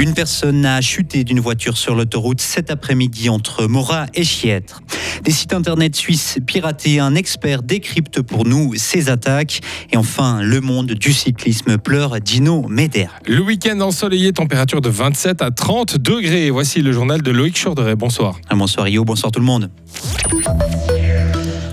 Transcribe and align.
Une 0.00 0.14
personne 0.14 0.64
a 0.64 0.80
chuté 0.80 1.24
d'une 1.24 1.40
voiture 1.40 1.76
sur 1.76 1.94
l'autoroute 1.94 2.40
cet 2.40 2.70
après-midi 2.70 3.28
entre 3.28 3.66
Morat 3.66 4.06
et 4.14 4.24
Chiètre. 4.24 4.80
Des 5.24 5.30
sites 5.30 5.52
internet 5.52 5.94
suisses 5.94 6.38
piratés, 6.46 7.00
un 7.00 7.14
expert 7.14 7.62
décrypte 7.62 8.22
pour 8.22 8.46
nous 8.46 8.72
ces 8.76 9.10
attaques. 9.10 9.60
Et 9.92 9.98
enfin, 9.98 10.40
le 10.40 10.62
monde 10.62 10.92
du 10.92 11.12
cyclisme 11.12 11.76
pleure 11.76 12.18
Dino 12.18 12.66
Meder. 12.66 13.08
Le 13.26 13.42
week-end 13.42 13.78
ensoleillé, 13.80 14.32
température 14.32 14.80
de 14.80 14.88
27 14.88 15.42
à 15.42 15.50
30 15.50 15.98
degrés. 15.98 16.48
Voici 16.48 16.80
le 16.80 16.92
journal 16.92 17.20
de 17.20 17.30
Loïc 17.30 17.62
Chorderet. 17.62 17.94
Bonsoir. 17.94 18.38
Bonsoir 18.50 18.86
Rio, 18.86 19.04
bonsoir 19.04 19.30
tout 19.30 19.40
le 19.40 19.46
monde. 19.46 19.70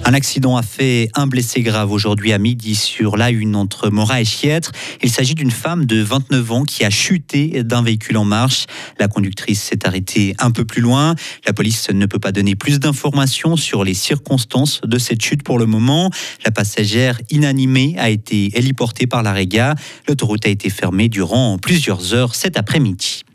Un 0.07 0.13
accident 0.13 0.55
a 0.55 0.61
fait 0.61 1.09
un 1.15 1.27
blessé 1.27 1.61
grave 1.61 1.91
aujourd'hui 1.91 2.31
à 2.31 2.37
midi 2.37 2.75
sur 2.75 3.17
la 3.17 3.29
une 3.29 3.57
entre 3.57 3.89
Morat 3.89 4.21
et 4.21 4.23
Chiètre. 4.23 4.71
Il 5.03 5.09
s'agit 5.09 5.35
d'une 5.35 5.51
femme 5.51 5.83
de 5.83 6.01
29 6.01 6.51
ans 6.53 6.63
qui 6.63 6.85
a 6.85 6.89
chuté 6.89 7.61
d'un 7.65 7.81
véhicule 7.81 8.15
en 8.15 8.23
marche. 8.23 8.67
La 8.99 9.09
conductrice 9.09 9.61
s'est 9.61 9.85
arrêtée 9.85 10.33
un 10.39 10.51
peu 10.51 10.63
plus 10.63 10.81
loin. 10.81 11.13
La 11.45 11.51
police 11.51 11.89
ne 11.89 12.05
peut 12.05 12.19
pas 12.19 12.31
donner 12.31 12.55
plus 12.55 12.79
d'informations 12.79 13.57
sur 13.57 13.83
les 13.83 13.93
circonstances 13.93 14.79
de 14.85 14.97
cette 14.97 15.21
chute 15.21 15.43
pour 15.43 15.59
le 15.59 15.65
moment. 15.65 16.09
La 16.45 16.51
passagère 16.51 17.19
inanimée 17.29 17.95
a 17.97 18.09
été 18.09 18.57
héliportée 18.57 19.07
par 19.07 19.23
la 19.23 19.33
Réga. 19.33 19.75
L'autoroute 20.07 20.45
a 20.45 20.49
été 20.49 20.69
fermée 20.69 21.09
durant 21.09 21.57
plusieurs 21.57 22.13
heures 22.13 22.33
cet 22.33 22.55
après-midi. 22.55 23.25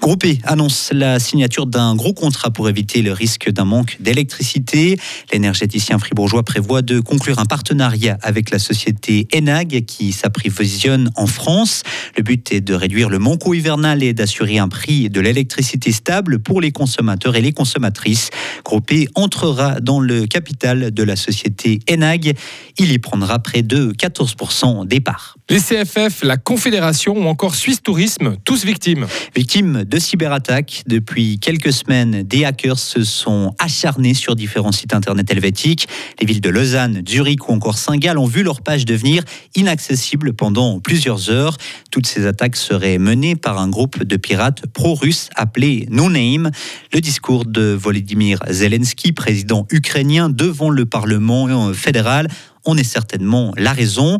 Groupe 0.00 0.24
e 0.24 0.36
annonce 0.44 0.90
la 0.92 1.18
signature 1.18 1.66
d'un 1.66 1.94
gros 1.94 2.12
contrat 2.12 2.50
pour 2.50 2.68
éviter 2.68 3.02
le 3.02 3.12
risque 3.12 3.50
d'un 3.50 3.64
manque 3.64 3.96
d'électricité. 4.00 4.98
L'énergéticien 5.32 5.98
fribourgeois 5.98 6.42
prévoit 6.42 6.82
de 6.82 7.00
conclure 7.00 7.38
un 7.38 7.46
partenariat 7.46 8.18
avec 8.22 8.50
la 8.50 8.58
société 8.58 9.28
Enag 9.34 9.84
qui 9.86 10.12
s'approvisionne 10.12 11.10
en 11.16 11.26
France. 11.26 11.82
Le 12.16 12.22
but 12.22 12.52
est 12.52 12.60
de 12.60 12.74
réduire 12.74 13.08
le 13.08 13.18
manque 13.18 13.42
hivernal 13.46 14.02
et 14.02 14.12
d'assurer 14.12 14.58
un 14.58 14.68
prix 14.68 15.08
de 15.10 15.20
l'électricité 15.20 15.92
stable 15.92 16.38
pour 16.38 16.60
les 16.60 16.72
consommateurs 16.72 17.36
et 17.36 17.40
les 17.40 17.52
consommatrices. 17.52 18.30
Groupe 18.64 18.92
e 18.92 19.06
entrera 19.14 19.80
dans 19.80 20.00
le 20.00 20.26
capital 20.26 20.92
de 20.92 21.02
la 21.02 21.16
société 21.16 21.80
Enag. 21.90 22.36
Il 22.78 22.92
y 22.92 22.98
prendra 22.98 23.38
près 23.38 23.62
de 23.62 23.92
14% 23.92 24.86
des 24.86 25.00
parts. 25.00 25.36
Les 25.48 25.60
CFF, 25.60 26.22
la 26.22 26.36
Confédération 26.36 27.16
ou 27.16 27.26
encore 27.26 27.54
Suisse 27.54 27.82
Tourisme, 27.82 28.36
tous 28.44 28.64
victimes. 28.64 29.06
Victimes 29.36 29.53
de 29.62 29.98
cyberattaques. 30.00 30.82
Depuis 30.88 31.38
quelques 31.38 31.72
semaines, 31.72 32.24
des 32.24 32.44
hackers 32.44 32.78
se 32.78 33.04
sont 33.04 33.54
acharnés 33.60 34.12
sur 34.12 34.34
différents 34.34 34.72
sites 34.72 34.94
internet 34.94 35.30
helvétiques. 35.30 35.86
Les 36.20 36.26
villes 36.26 36.40
de 36.40 36.48
Lausanne, 36.48 37.04
Zurich 37.08 37.48
ou 37.48 37.52
encore 37.52 37.78
Saint-Gall 37.78 38.18
ont 38.18 38.26
vu 38.26 38.42
leur 38.42 38.62
page 38.62 38.84
devenir 38.84 39.22
inaccessible 39.54 40.32
pendant 40.32 40.80
plusieurs 40.80 41.30
heures. 41.30 41.56
Toutes 41.92 42.08
ces 42.08 42.26
attaques 42.26 42.56
seraient 42.56 42.98
menées 42.98 43.36
par 43.36 43.60
un 43.60 43.68
groupe 43.68 44.02
de 44.02 44.16
pirates 44.16 44.66
pro-russes 44.66 45.30
appelé 45.36 45.86
No 45.88 46.10
Name. 46.10 46.50
Le 46.92 47.00
discours 47.00 47.44
de 47.44 47.78
Volodymyr 47.80 48.40
Zelensky, 48.50 49.12
président 49.12 49.68
ukrainien, 49.70 50.30
devant 50.30 50.70
le 50.70 50.84
Parlement 50.84 51.72
fédéral 51.72 52.26
on 52.64 52.76
est 52.76 52.84
certainement 52.84 53.52
la 53.56 53.72
raison. 53.72 54.18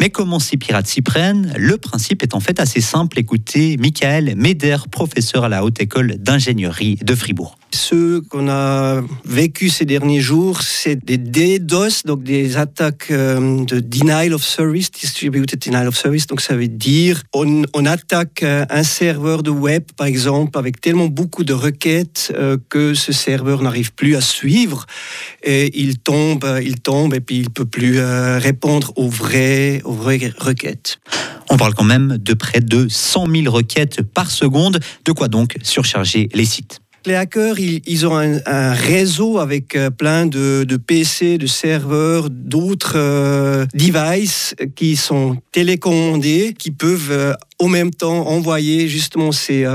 Mais 0.00 0.10
comment 0.10 0.38
ces 0.38 0.56
pirates 0.56 0.86
s'y 0.86 1.02
prennent? 1.02 1.52
Le 1.56 1.78
principe 1.78 2.22
est 2.22 2.34
en 2.34 2.40
fait 2.40 2.60
assez 2.60 2.80
simple. 2.80 3.18
Écoutez 3.18 3.76
Michael 3.78 4.34
Meder, 4.36 4.76
professeur 4.90 5.44
à 5.44 5.48
la 5.48 5.64
Haute 5.64 5.80
École 5.80 6.16
d'ingénierie 6.18 6.96
de 7.02 7.14
Fribourg. 7.14 7.58
Ce 7.76 8.20
qu'on 8.20 8.48
a 8.48 9.02
vécu 9.26 9.68
ces 9.68 9.84
derniers 9.84 10.22
jours, 10.22 10.62
c'est 10.62 10.96
des 10.96 11.18
DDoS, 11.18 12.04
donc 12.06 12.22
des 12.22 12.56
attaques 12.56 13.08
euh, 13.10 13.64
de 13.66 13.80
denial 13.80 14.32
of 14.32 14.42
service, 14.42 14.90
distributed 14.90 15.60
denial 15.60 15.86
of 15.86 15.94
service. 15.94 16.26
Donc 16.26 16.40
ça 16.40 16.56
veut 16.56 16.68
dire 16.68 17.22
on, 17.34 17.64
attaque 17.84 18.42
euh, 18.42 18.64
un 18.70 18.82
serveur 18.82 19.42
de 19.42 19.50
web, 19.50 19.82
par 19.94 20.06
exemple, 20.06 20.58
avec 20.58 20.80
tellement 20.80 21.08
beaucoup 21.08 21.44
de 21.44 21.52
requêtes 21.52 22.32
euh, 22.34 22.56
que 22.70 22.94
ce 22.94 23.12
serveur 23.12 23.60
n'arrive 23.60 23.92
plus 23.92 24.16
à 24.16 24.22
suivre 24.22 24.86
et 25.42 25.78
il 25.78 25.98
tombe, 25.98 26.46
il 26.64 26.80
tombe 26.80 27.12
et 27.12 27.20
puis 27.20 27.40
il 27.40 27.50
peut 27.50 27.66
plus 27.66 28.00
répondre 28.00 28.94
aux 28.96 29.10
vraies 29.10 29.82
requêtes. 29.84 30.98
On 31.50 31.58
parle 31.58 31.74
quand 31.74 31.84
même 31.84 32.16
de 32.18 32.32
près 32.32 32.60
de 32.60 32.88
100 32.88 33.26
000 33.30 33.54
requêtes 33.54 34.00
par 34.00 34.30
seconde, 34.30 34.80
de 35.04 35.12
quoi 35.12 35.28
donc 35.28 35.56
surcharger 35.62 36.30
les 36.32 36.46
sites? 36.46 36.80
Les 37.06 37.14
hackers, 37.14 37.58
ils, 37.58 38.06
ont 38.06 38.16
un, 38.16 38.72
réseau 38.72 39.38
avec 39.38 39.76
euh, 39.76 39.90
plein 39.90 40.26
de, 40.26 40.64
PC, 40.76 41.38
de 41.38 41.46
serveurs, 41.46 42.28
d'autres 42.30 42.94
euh, 42.96 43.66
devices 43.74 44.54
qui 44.74 44.96
sont 44.96 45.38
télécommandés, 45.52 46.54
qui 46.58 46.70
peuvent 46.70 47.10
euh, 47.10 47.32
au 47.58 47.68
même 47.68 47.90
temps 47.90 48.26
envoyer 48.28 48.88
justement 48.88 49.32
ces, 49.32 49.66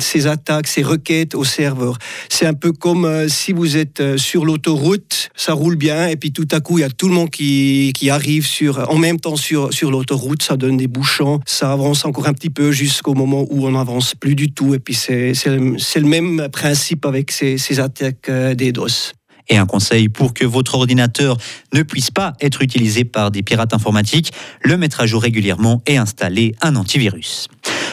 ces 0.00 0.26
attaques, 0.26 0.66
ces 0.66 0.82
requêtes 0.82 1.34
au 1.34 1.44
serveur. 1.44 1.98
C'est 2.28 2.46
un 2.46 2.54
peu 2.54 2.72
comme 2.72 3.28
si 3.28 3.52
vous 3.52 3.76
êtes 3.76 4.16
sur 4.16 4.44
l'autoroute, 4.44 5.30
ça 5.36 5.52
roule 5.52 5.76
bien, 5.76 6.08
et 6.08 6.16
puis 6.16 6.32
tout 6.32 6.48
à 6.50 6.60
coup, 6.60 6.78
il 6.78 6.82
y 6.82 6.84
a 6.84 6.90
tout 6.90 7.08
le 7.08 7.14
monde 7.14 7.30
qui, 7.30 8.10
arrive 8.10 8.46
sur, 8.46 8.90
en 8.90 8.96
même 8.96 9.20
temps 9.20 9.36
sur, 9.36 9.70
l'autoroute, 9.82 10.42
ça 10.42 10.56
donne 10.56 10.76
des 10.76 10.88
bouchons, 10.88 11.40
ça 11.46 11.72
avance 11.72 12.04
encore 12.04 12.26
un 12.26 12.32
petit 12.32 12.50
peu 12.50 12.72
jusqu'au 12.72 13.14
moment 13.14 13.46
où 13.50 13.66
on 13.66 13.72
n'avance 13.72 14.14
plus 14.14 14.34
du 14.34 14.52
tout, 14.52 14.74
et 14.74 14.78
puis 14.78 14.94
c'est 14.94 15.32
le 15.46 16.08
même 16.08 16.48
principe 16.52 17.06
avec 17.06 17.30
ces, 17.30 17.80
attaques 17.80 18.28
euh, 18.28 18.54
des 18.54 18.72
DOS. 18.72 19.12
Et 19.48 19.56
un 19.56 19.66
conseil 19.66 20.08
pour 20.08 20.34
que 20.34 20.44
votre 20.44 20.74
ordinateur 20.74 21.36
ne 21.72 21.82
puisse 21.82 22.10
pas 22.10 22.34
être 22.40 22.62
utilisé 22.62 23.04
par 23.04 23.30
des 23.30 23.42
pirates 23.42 23.74
informatiques, 23.74 24.32
le 24.62 24.76
mettre 24.76 25.00
à 25.00 25.06
jour 25.06 25.22
régulièrement 25.22 25.82
et 25.86 25.96
installer 25.96 26.54
un 26.60 26.76
antivirus. 26.76 27.48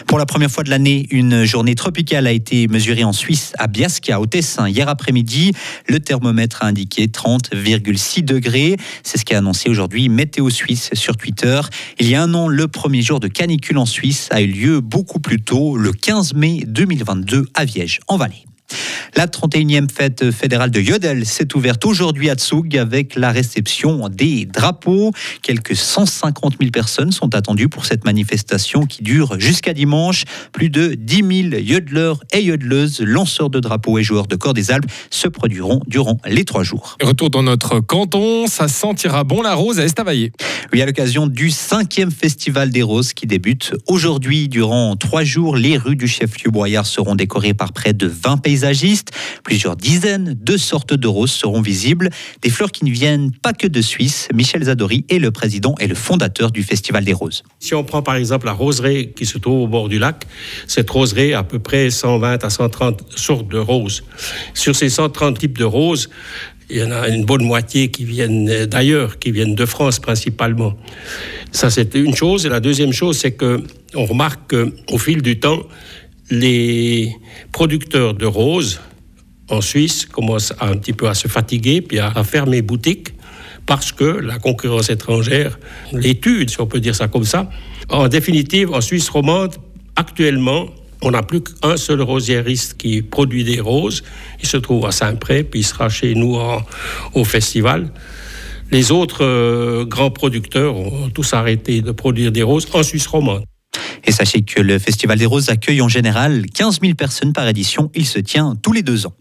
Pour 0.08 0.20
la 0.20 0.26
première 0.26 0.52
fois 0.52 0.64
de 0.64 0.70
l'année, 0.70 1.08
une 1.10 1.46
journée 1.46 1.76
tropicale 1.76 2.28
a 2.28 2.32
été 2.32 2.68
mesurée 2.68 3.04
en 3.04 3.14
Suisse 3.14 3.54
à 3.58 3.68
Biasca, 3.68 4.20
au 4.20 4.26
Tessin, 4.26 4.70
hier 4.70 4.88
après-midi. 4.88 5.52
Le 5.88 6.00
thermomètre 6.00 6.64
a 6.64 6.68
indiqué 6.68 7.08
30,6 7.08 8.24
degrés. 8.24 8.78
C'est 9.04 9.18
ce 9.18 9.26
qu'a 9.26 9.40
annoncé 9.40 9.70
aujourd'hui 9.70 10.10
Météo 10.10 10.50
Suisse 10.50 10.90
sur 10.94 11.18
Twitter. 11.18 11.60
Il 12.00 12.08
y 12.08 12.16
a 12.16 12.22
un 12.22 12.34
an, 12.34 12.48
le 12.48 12.68
premier 12.68 13.02
jour 13.02 13.20
de 13.20 13.28
canicule 13.28 13.78
en 13.78 13.86
Suisse 13.86 14.28
a 14.32 14.42
eu 14.42 14.48
lieu 14.48 14.80
beaucoup 14.80 15.20
plus 15.20 15.42
tôt, 15.42 15.76
le 15.78 15.92
15 15.92 16.34
mai 16.36 16.64
2022 16.68 17.48
à 17.54 17.66
Viège, 17.66 18.00
en 18.08 18.18
Valais. 18.18 18.46
La 19.18 19.28
31e 19.28 19.90
fête 19.90 20.30
fédérale 20.32 20.72
de 20.72 20.82
Yodel 20.82 21.26
s'est 21.26 21.56
ouverte 21.56 21.86
aujourd'hui 21.86 22.30
à 22.30 22.36
Tsug 22.36 22.76
avec 22.78 23.16
la 23.16 23.32
réception 23.32 24.10
des 24.10 24.46
drapeaux. 24.46 25.14
Quelques 25.42 25.74
150 25.74 26.56
000 26.60 26.70
personnes 26.70 27.14
sont 27.14 27.34
attendues 27.34 27.70
pour 27.70 27.86
cette 27.86 28.04
manifestation 28.04 28.86
qui 28.86 29.04
dure 29.04 29.40
jusqu'à 29.40 29.74
dimanche. 29.74 30.26
Plus 30.52 30.70
de 30.70 30.96
10 30.96 31.50
000 31.52 31.62
yodeleurs 31.62 32.20
et 32.34 32.42
yodeleuses, 32.42 33.00
lanceurs 33.00 33.50
de 33.50 33.62
drapeaux 33.62 33.98
et 33.98 34.04
joueurs 34.04 34.28
de 34.28 34.36
corps 34.36 34.54
des 34.54 34.70
Alpes 34.70 34.92
se 35.10 35.30
produiront 35.30 35.80
durant 35.88 36.18
les 36.26 36.44
trois 36.44 36.64
jours. 36.64 36.98
Retour 37.02 37.30
dans 37.30 37.44
notre 37.44 37.80
canton, 37.80 38.48
ça 38.48 38.68
sentira 38.68 39.24
bon 39.24 39.42
la 39.42 39.54
rose 39.54 39.80
à 39.80 39.86
Estavayer. 39.86 40.34
Oui, 40.74 40.82
à 40.82 40.86
l'occasion 40.86 41.28
du 41.28 41.52
cinquième 41.52 42.12
festival 42.12 42.72
des 42.72 42.82
roses 42.82 43.14
qui 43.14 43.28
débute 43.28 43.74
aujourd'hui. 43.88 44.50
Durant 44.50 44.96
trois 44.96 45.24
jours, 45.24 45.56
les 45.56 45.78
rues 45.78 45.96
du 45.96 46.08
chef-lieu 46.08 46.50
Boyard 46.50 46.86
seront 46.86 47.16
décorées 47.16 47.54
par 47.54 47.72
près 47.72 47.94
de 47.94 48.08
20 48.08 48.38
paysagistes. 48.38 49.12
Plusieurs 49.44 49.76
dizaines 49.76 50.36
de 50.40 50.58
sortes 50.58 50.94
de 50.94 51.08
roses 51.08 51.32
seront 51.32 51.62
visibles, 51.62 52.10
des 52.42 52.50
fleurs 52.50 52.72
qui 52.72 52.84
ne 52.84 52.90
viennent 52.90 53.32
pas 53.32 53.54
que 53.54 53.68
de 53.68 53.82
Suisse. 53.82 54.28
Michel 54.34 54.64
Zadori 54.64 55.06
est 55.10 55.20
le 55.20 55.32
président 55.32 55.76
et 55.80 55.88
le 55.88 55.96
fondateur 55.96 56.52
du 56.52 56.64
Festival 56.64 57.06
des 57.06 57.14
Roses. 57.14 57.44
Si 57.60 57.76
on 57.76 57.84
prend 57.84 58.02
par 58.02 58.16
exemple 58.16 58.48
la 58.48 58.54
roseraie 58.54 59.14
qui 59.16 59.26
se 59.26 59.38
trouve 59.38 59.62
au 59.62 59.68
bord 59.68 59.88
du 59.88 60.00
lac, 60.00 60.26
cette 60.68 60.90
roseraie 60.90 61.34
a 61.34 61.40
à 61.40 61.44
peu 61.44 61.60
près 61.60 61.92
120 61.92 62.44
à 62.44 62.50
130 62.50 63.04
sortes 63.16 63.48
de 63.48 63.60
roses. 63.60 64.04
Sur 64.56 64.76
ces 64.76 64.90
130 64.90 65.38
types 65.38 65.58
de 65.58 65.64
roses, 65.64 66.10
il 66.70 66.78
y 66.78 66.84
en 66.84 66.92
a 66.92 67.08
une 67.10 67.26
bonne 67.26 67.44
moitié 67.44 67.90
qui 67.90 68.06
viennent 68.06 68.66
d'ailleurs, 68.66 69.20
qui 69.20 69.32
viennent 69.32 69.56
de 69.56 69.66
France 69.66 70.00
principalement. 70.00 70.76
Ça, 71.52 71.70
c'est 71.70 71.96
une 71.96 72.16
chose. 72.16 72.46
Et 72.46 72.50
la 72.50 72.60
deuxième 72.60 72.92
chose, 72.92 73.18
c'est 73.18 73.32
que 73.32 73.64
on 73.94 74.06
remarque 74.06 74.56
qu'au 74.88 74.98
fil 74.98 75.22
du 75.22 75.40
temps, 75.40 75.64
les 76.30 77.16
producteurs 77.52 78.14
de 78.14 78.26
roses 78.26 78.82
en 79.50 79.62
Suisse 79.62 80.06
commencent 80.06 80.54
un 80.60 80.76
petit 80.78 80.94
peu 80.94 81.08
à 81.08 81.14
se 81.14 81.28
fatiguer 81.28 81.82
puis 81.82 82.00
à, 82.00 82.12
fermer 82.24 82.62
boutique 82.62 83.10
parce 83.66 83.92
que 83.92 84.04
la 84.04 84.40
concurrence 84.40 84.90
étrangère 84.90 85.60
les 85.92 86.20
tue, 86.20 86.48
si 86.48 86.60
on 86.62 86.68
peut 86.68 86.80
dire 86.80 86.96
ça 86.96 87.08
comme 87.08 87.26
ça. 87.26 87.50
En 87.90 88.08
définitive, 88.08 88.74
en 88.74 88.82
Suisse 88.82 89.10
romande, 89.10 89.56
actuellement, 89.96 90.68
on 91.02 91.12
n'a 91.12 91.24
plus 91.24 91.42
qu'un 91.42 91.78
seul 91.78 92.02
rosiériste 92.02 92.76
qui 92.78 93.02
produit 93.02 93.44
des 93.44 93.60
roses. 93.60 94.04
Il 94.42 94.48
se 94.48 94.58
trouve 94.58 94.86
à 94.86 94.92
Saint-Pré, 94.92 95.44
puis 95.44 95.62
il 95.62 95.64
sera 95.64 95.90
chez 95.90 96.16
nous 96.16 96.38
au 97.14 97.24
festival. 97.24 97.92
Les 98.72 98.92
autres 98.92 99.24
euh, 99.24 99.86
grands 99.86 100.10
producteurs 100.10 100.76
ont 100.76 101.10
tous 101.10 101.34
arrêté 101.34 101.82
de 101.82 101.92
produire 101.92 102.32
des 102.32 102.44
roses 102.44 102.68
en 102.74 102.84
Suisse 102.84 103.08
romande. 103.08 103.44
Et 104.06 104.12
sachez 104.12 104.42
que 104.42 104.62
le 104.62 104.80
Festival 104.80 105.18
des 105.18 105.26
Roses 105.26 105.50
accueille 105.50 105.82
en 105.82 105.88
général 105.88 106.46
15 106.54 106.80
000 106.82 106.94
personnes 106.94 107.34
par 107.34 107.48
édition. 107.48 107.92
Il 107.96 108.06
se 108.06 108.20
tient 108.20 108.56
tous 108.62 108.72
les 108.72 108.84
deux 108.84 109.06
ans. 109.06 109.14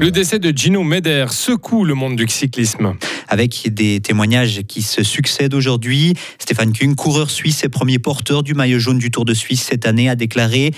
Le 0.00 0.12
décès 0.12 0.38
de 0.38 0.56
Gino 0.56 0.84
Meder 0.84 1.26
secoue 1.30 1.84
le 1.84 1.94
monde 1.94 2.14
du 2.14 2.28
cyclisme. 2.28 2.94
Avec 3.26 3.68
des 3.74 3.98
témoignages 3.98 4.62
qui 4.68 4.82
se 4.82 5.02
succèdent 5.02 5.54
aujourd'hui, 5.54 6.14
Stéphane 6.38 6.72
Kuhn, 6.72 6.94
coureur 6.94 7.30
suisse 7.30 7.64
et 7.64 7.68
premier 7.68 7.98
porteur 7.98 8.44
du 8.44 8.54
maillot 8.54 8.78
jaune 8.78 8.98
du 8.98 9.10
Tour 9.10 9.24
de 9.24 9.34
Suisse 9.34 9.62
cette 9.62 9.86
année, 9.86 10.08
a 10.08 10.14
déclaré 10.14 10.70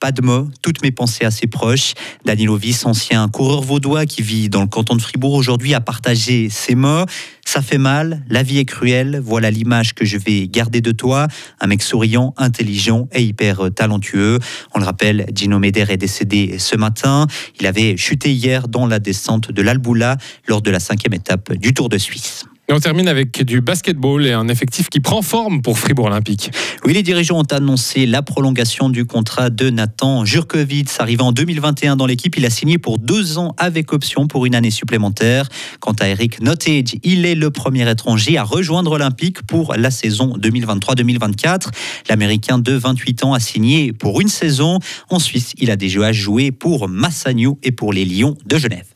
pas 0.00 0.12
de 0.12 0.22
mots, 0.22 0.48
toutes 0.62 0.82
mes 0.82 0.90
pensées 0.90 1.24
à 1.24 1.30
ses 1.30 1.46
proches. 1.46 1.94
Danilo 2.24 2.56
Viss, 2.56 2.86
ancien 2.86 3.28
coureur 3.28 3.62
vaudois 3.62 4.06
qui 4.06 4.22
vit 4.22 4.48
dans 4.48 4.60
le 4.60 4.66
canton 4.66 4.96
de 4.96 5.02
Fribourg 5.02 5.34
aujourd'hui, 5.34 5.74
a 5.74 5.80
partagé 5.80 6.48
ces 6.50 6.74
mots. 6.74 7.04
Ça 7.44 7.62
fait 7.62 7.78
mal, 7.78 8.24
la 8.28 8.42
vie 8.42 8.58
est 8.58 8.64
cruelle, 8.64 9.20
voilà 9.22 9.50
l'image 9.50 9.94
que 9.94 10.04
je 10.04 10.18
vais 10.18 10.48
garder 10.48 10.80
de 10.80 10.92
toi. 10.92 11.28
Un 11.60 11.66
mec 11.68 11.82
souriant, 11.82 12.34
intelligent 12.36 13.08
et 13.12 13.22
hyper 13.22 13.70
talentueux. 13.74 14.38
On 14.74 14.80
le 14.80 14.84
rappelle, 14.84 15.26
Gino 15.34 15.58
Meder 15.58 15.86
est 15.88 15.96
décédé 15.96 16.58
ce 16.58 16.76
matin. 16.76 17.26
Il 17.60 17.66
avait 17.66 17.96
chuté 17.96 18.32
hier 18.32 18.68
dans 18.68 18.86
la 18.86 18.98
descente 18.98 19.52
de 19.52 19.62
l'Alboula 19.62 20.16
lors 20.48 20.62
de 20.62 20.70
la 20.70 20.80
cinquième 20.80 21.14
étape 21.14 21.52
du 21.52 21.72
Tour 21.72 21.88
de 21.88 21.98
Suisse. 21.98 22.46
Et 22.68 22.72
on 22.72 22.80
termine 22.80 23.06
avec 23.06 23.44
du 23.44 23.60
basketball 23.60 24.26
et 24.26 24.32
un 24.32 24.48
effectif 24.48 24.88
qui 24.88 24.98
prend 24.98 25.22
forme 25.22 25.62
pour 25.62 25.78
Fribourg 25.78 26.06
Olympique. 26.06 26.50
Oui, 26.84 26.94
les 26.94 27.04
dirigeants 27.04 27.38
ont 27.38 27.52
annoncé 27.52 28.06
la 28.06 28.22
prolongation 28.22 28.88
du 28.88 29.04
contrat 29.04 29.50
de 29.50 29.70
Nathan 29.70 30.24
Jurkovic. 30.24 30.88
Arrivant 30.98 31.28
en 31.28 31.32
2021 31.32 31.94
dans 31.94 32.06
l'équipe, 32.06 32.36
il 32.36 32.44
a 32.44 32.50
signé 32.50 32.78
pour 32.78 32.98
deux 32.98 33.38
ans 33.38 33.54
avec 33.56 33.92
option 33.92 34.26
pour 34.26 34.46
une 34.46 34.56
année 34.56 34.72
supplémentaire. 34.72 35.48
Quant 35.78 35.94
à 36.00 36.08
Eric 36.08 36.40
Nottage, 36.40 36.96
il 37.04 37.24
est 37.24 37.36
le 37.36 37.52
premier 37.52 37.88
étranger 37.88 38.36
à 38.36 38.42
rejoindre 38.42 38.90
Olympique 38.90 39.42
pour 39.42 39.74
la 39.76 39.92
saison 39.92 40.36
2023-2024. 40.36 41.68
L'Américain 42.08 42.58
de 42.58 42.72
28 42.72 43.22
ans 43.22 43.32
a 43.32 43.38
signé 43.38 43.92
pour 43.92 44.20
une 44.20 44.28
saison. 44.28 44.80
En 45.08 45.20
Suisse, 45.20 45.52
il 45.58 45.70
a 45.70 45.76
déjà 45.76 46.10
joué 46.10 46.50
pour 46.50 46.88
Massagno 46.88 47.60
et 47.62 47.70
pour 47.70 47.92
les 47.92 48.04
Lions 48.04 48.36
de 48.44 48.58
Genève. 48.58 48.95